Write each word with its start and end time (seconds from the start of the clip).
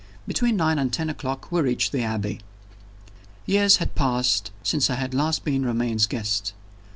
Between 0.25 0.55
nine 0.55 0.79
and 0.79 0.91
ten 0.91 1.11
o'clock 1.11 1.51
we 1.51 1.61
reached 1.61 1.91
the 1.91 2.01
Abbey. 2.01 2.39
Years 3.45 3.77
had 3.77 3.93
passed 3.93 4.49
since 4.63 4.89
I 4.89 4.95
had 4.95 5.13
last 5.13 5.43
been 5.43 5.63
Romayne's 5.63 6.07
guest. 6.07 6.53